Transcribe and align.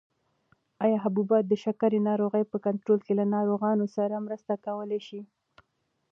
ایا 0.83 0.97
حبوبات 1.03 1.43
د 1.47 1.53
شکرې 1.63 1.99
ناروغۍ 2.09 2.43
په 2.51 2.57
کنټرول 2.65 2.99
کې 3.05 3.13
له 3.19 3.25
ناروغانو 3.35 3.85
سره 3.95 4.23
مرسته 4.25 4.53
کولای 4.65 5.01
شي؟ 5.07 5.21